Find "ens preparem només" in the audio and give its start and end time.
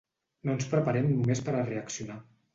0.59-1.45